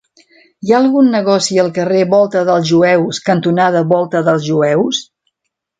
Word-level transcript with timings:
Hi 0.67 0.71
ha 0.71 0.77
algun 0.83 1.11
negoci 1.15 1.59
al 1.65 1.69
carrer 1.77 2.01
Volta 2.15 2.43
dels 2.49 2.67
Jueus 2.73 3.21
cantonada 3.29 3.87
Volta 3.95 4.25
dels 4.31 4.51
Jueus? 4.53 5.07